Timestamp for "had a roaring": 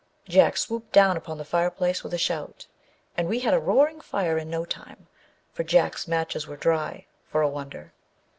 3.41-4.01